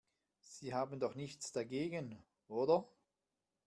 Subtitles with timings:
[0.39, 2.87] Sie haben doch nichts dagegen, oder?